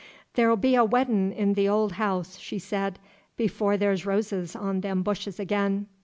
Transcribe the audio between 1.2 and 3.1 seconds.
in the ol house," she said,